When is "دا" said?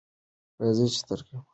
1.01-1.03